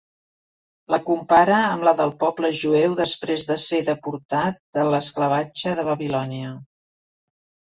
La 0.93 0.99
compara 1.09 1.59
amb 1.65 1.85
la 1.87 1.93
del 1.99 2.13
poble 2.23 2.51
jueu 2.61 2.95
després 3.01 3.45
de 3.51 3.59
ser 3.65 3.83
deportat 3.93 4.59
de 4.79 4.87
l'esclavatge 4.91 5.75
de 5.83 5.89
Babilònia. 5.91 6.57